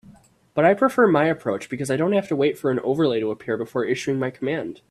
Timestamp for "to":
2.29-2.35, 3.19-3.29